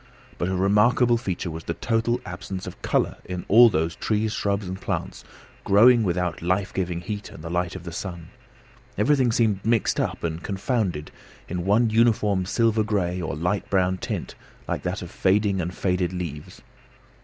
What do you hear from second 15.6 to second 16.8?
and faded leaves.